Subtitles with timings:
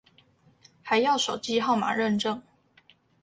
[0.81, 2.41] 還要手機號碼認證